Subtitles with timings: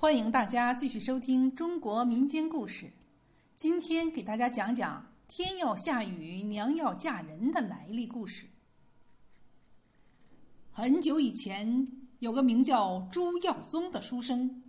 [0.00, 2.90] 欢迎大家继续收听中国民间故事。
[3.54, 8.46] 今天给大家讲讲“天要下雨，娘要嫁人”的来历故事。
[10.72, 11.86] 很久以前，
[12.20, 14.62] 有个名叫朱耀宗的书生，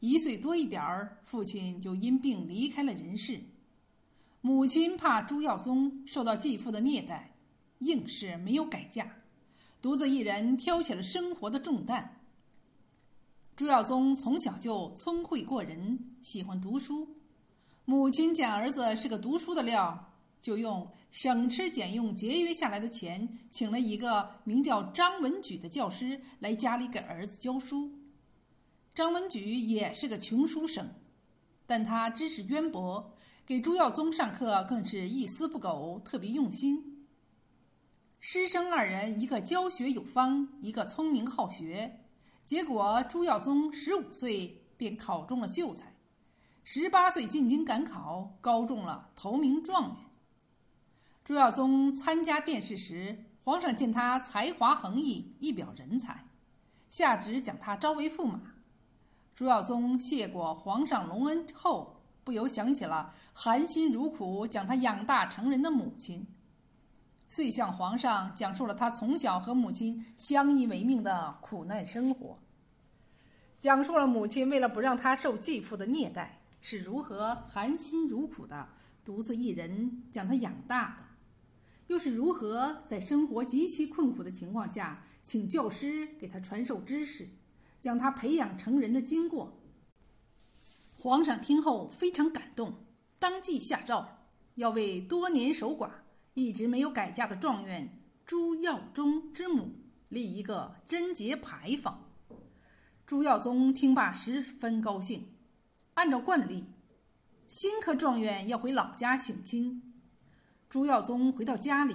[0.00, 3.38] 一岁多一点儿，父亲就因病离开了人世。
[4.40, 7.30] 母亲怕朱耀宗受到继父的虐待，
[7.80, 9.06] 硬是没有改嫁，
[9.82, 12.21] 独自一人挑起了生活的重担。
[13.54, 17.06] 朱耀宗从小就聪慧过人，喜欢读书。
[17.84, 27.92] 母亲见儿子是个读书的料，就用省吃俭用节约下来的钱，请了一个名叫张文举的教师来家里给儿子教书。
[28.94, 30.88] 张文举也是个穷书生，
[31.66, 37.06] 但他知识渊博，给朱耀宗上课更是一丝不苟，特别用心。
[38.18, 41.98] 师生二人，一个教学有方，一个聪明好学。
[42.44, 45.94] 结果，朱耀宗十五岁便考中了秀才，
[46.64, 49.96] 十八岁进京赶考，高中了头名状元。
[51.24, 56.24] 朱耀宗参加殿试时，皇上见他才华横溢，一表人才，
[56.90, 58.40] 下旨将他招为驸马。
[59.32, 66.26] 朱耀宗谢过皇上隆恩后，不由想起了含辛茹苦将他养大成人的母亲。
[67.32, 72.38] 遂向皇上讲述了他从小和母亲相依为命的苦难生活，
[73.58, 78.68] 讲述了母亲为了不让他受继父的虐待，是如何含辛茹苦的
[79.02, 81.04] 独自一人将他养大的，
[81.86, 87.26] 又是如何在生活极其困苦的情况下，请教师给他传授知识，
[87.80, 89.58] 将他培养成人的经过。
[90.98, 92.74] 皇上听后非常感动，
[93.18, 94.06] 当即下诏，
[94.56, 95.88] 要为多年守寡。
[96.34, 99.70] 一直没有改嫁的状元朱耀宗之母
[100.08, 102.08] 立一个贞节牌坊。
[103.04, 105.28] 朱耀宗听罢十分高兴，
[105.94, 106.72] 按照惯例，
[107.46, 109.94] 新科状元要回老家省亲。
[110.70, 111.94] 朱耀宗回到家里，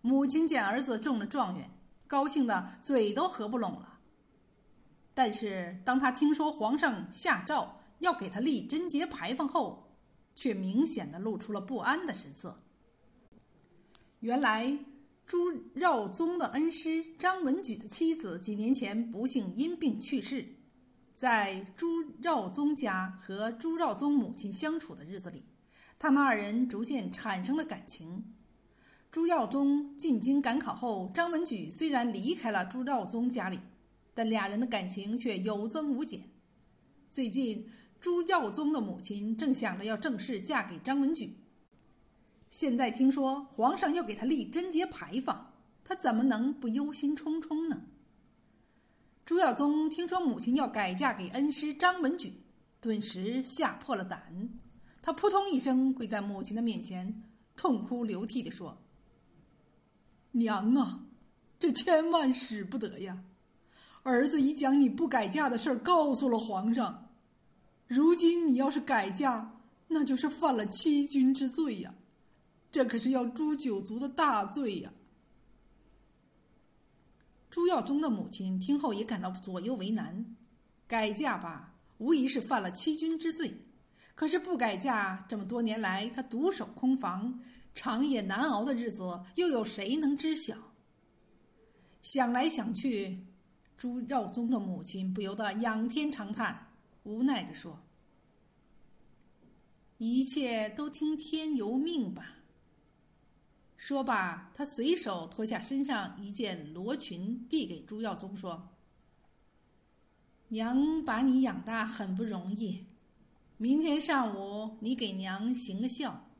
[0.00, 1.70] 母亲见儿子中了状元，
[2.08, 4.00] 高兴的嘴都合不拢了。
[5.14, 9.94] 但是当他听说皇上下诏要给他立贞节牌坊后，
[10.34, 12.60] 却明显的露出了不安的神色。
[14.22, 14.72] 原来，
[15.26, 15.36] 朱
[15.74, 20.46] 耀宗的恩师张文举的妻子几年前不幸因病去世。
[21.12, 21.88] 在朱
[22.20, 25.42] 耀宗家和朱耀宗母亲相处的日子里，
[25.98, 28.24] 他们二人逐渐产生了感情。
[29.10, 33.58] 朱耀宗进京赶考后，张文举虽然离开了朱耀宗家里，
[34.14, 36.20] 但俩人的感情却有增无减。
[37.10, 37.68] 最近，
[37.98, 41.34] 朱耀宗的母亲正想着要正式嫁给张文举。
[42.52, 47.82] 现在听说皇上要给他立贞节牌坊，他怎么能不忧心忡忡呢？
[49.24, 52.30] 朱耀宗听说母亲要改嫁给恩师张文举，
[52.78, 54.50] 顿时吓破了胆。
[55.00, 57.22] 他扑通一声跪在母亲的面前，
[57.56, 58.76] 痛哭流涕地说
[60.32, 61.06] ：“娘啊，
[61.58, 63.24] 这千万使不得呀！
[64.02, 67.08] 儿子已将你不改嫁的事儿告诉了皇上，
[67.86, 69.58] 如今你要是改嫁，
[69.88, 71.94] 那就是犯了欺君之罪呀！”
[72.72, 74.90] 这可是要诛九族的大罪呀！
[77.50, 80.34] 朱耀宗的母亲听后也感到左右为难。
[80.86, 83.50] 改嫁吧，无疑是犯了欺君之罪；
[84.14, 87.38] 可是不改嫁，这么多年来他独守空房、
[87.74, 89.02] 长夜难熬的日子，
[89.34, 90.56] 又有谁能知晓？
[92.00, 93.22] 想来想去，
[93.76, 96.72] 朱耀宗的母亲不由得仰天长叹，
[97.02, 97.78] 无奈地说
[99.98, 102.36] ：“一切都听天由命吧。”
[103.84, 108.68] 说罢，他随手脱下身上一件罗裙，递给朱耀宗说
[110.46, 112.86] ：“娘把你养大很不容易，
[113.56, 116.30] 明天上午你给娘行个孝，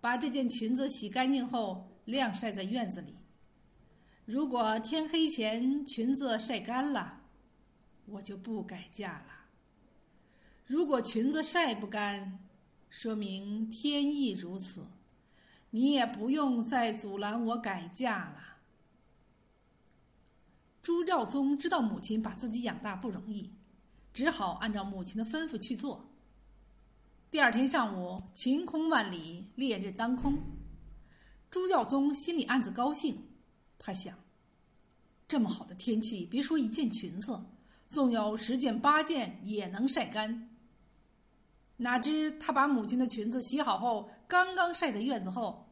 [0.00, 3.18] 把这件裙子洗干净后晾晒在院子里。
[4.24, 7.20] 如果天黑前裙子晒干了，
[8.06, 9.44] 我就不改嫁了；
[10.64, 12.38] 如果裙子晒不干，
[12.88, 14.86] 说明天意如此。”
[15.74, 18.42] 你也不用再阻拦我改嫁了。
[20.82, 23.50] 朱耀宗知道母亲把自己养大不容易，
[24.12, 26.06] 只好按照母亲的吩咐去做。
[27.30, 30.38] 第二天上午，晴空万里，烈日当空。
[31.50, 33.16] 朱耀宗心里暗自高兴，
[33.78, 34.14] 他想：
[35.26, 37.42] 这么好的天气，别说一件裙子，
[37.88, 40.50] 纵有十件八件也能晒干。
[41.78, 45.62] 哪知他把母亲的裙子洗好后，刚刚晒在院子后，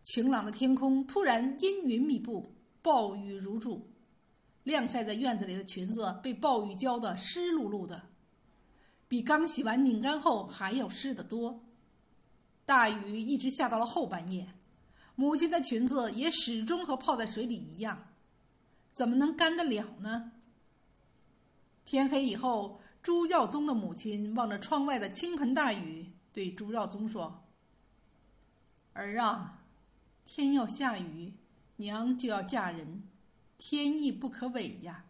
[0.00, 3.90] 晴朗的天空突然阴云密布，暴雨如注，
[4.62, 8.00] 晾晒在院子里的裙子被暴雨浇得湿漉漉的。
[9.08, 11.60] 比刚洗完拧干后还要湿得多。
[12.64, 14.46] 大雨一直下到了后半夜，
[15.16, 18.12] 母亲的裙子也始终和泡在水里一样，
[18.92, 20.30] 怎么能干得了呢？
[21.84, 27.42] 天黑以后，朱耀宗的母亲望着窗外的倾盆大雨，对朱耀宗说
[28.94, 29.62] ：“儿啊，
[30.24, 31.32] 天要下雨，
[31.76, 33.02] 娘就要嫁人，
[33.58, 35.04] 天意不可违呀。”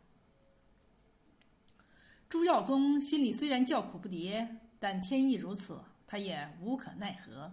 [2.29, 4.47] 朱耀宗心里虽然叫苦不迭，
[4.79, 7.53] 但天意如此，他也无可奈何。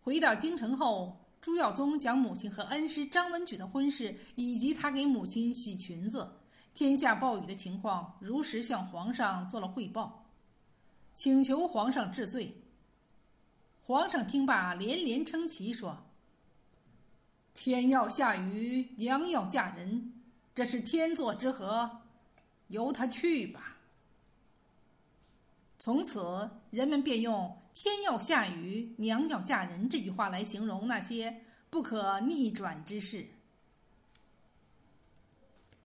[0.00, 6.30] 回到京城后，朱耀宗将母亲和恩师张文举的婚事，以及他给母亲洗裙子。
[6.74, 10.30] 天下暴雨的情况，如实向皇上做了汇报，
[11.14, 12.54] 请求皇上治罪。
[13.88, 15.96] 皇上听罢，连连称奇，说
[17.54, 20.12] ：“天要下雨，娘要嫁人，
[20.54, 21.90] 这是天作之合，
[22.66, 23.78] 由他去吧。”
[25.80, 31.34] 从此，人们便用“天要下雨，娘要嫁人”这句话来形容那些
[31.70, 33.26] 不可逆转之事。